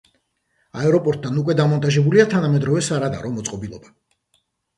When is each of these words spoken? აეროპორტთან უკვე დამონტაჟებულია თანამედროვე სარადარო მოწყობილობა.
აეროპორტთან 0.83 1.37
უკვე 1.41 1.55
დამონტაჟებულია 1.59 2.25
თანამედროვე 2.33 2.83
სარადარო 2.89 3.33
მოწყობილობა. 3.37 3.95